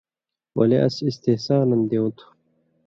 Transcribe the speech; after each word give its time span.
ولے 0.57 0.77
اَس 0.85 0.95
استحساناً 1.09 1.77
دیوں 1.89 2.09
تُھو۔ 2.17 2.25